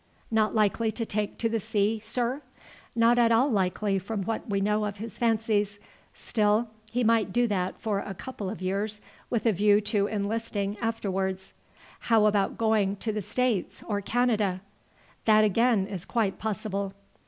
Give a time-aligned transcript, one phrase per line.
[0.31, 2.41] "Not likely to take to the sea, sir?"
[2.95, 5.77] "Not at all likely from what we know of his fancies.
[6.15, 10.75] Still he might do that for a couple of years with a view to enlisting
[10.79, 11.53] afterwards."
[12.09, 14.61] "How about going to the States or Canada?"
[15.25, 16.95] "That again is quite possible."